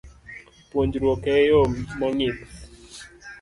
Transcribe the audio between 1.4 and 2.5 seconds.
yo mong'ith